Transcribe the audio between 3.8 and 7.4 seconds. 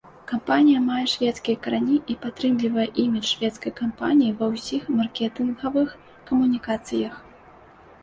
кампаніі ва ўсіх маркетынгавых камунікацыях.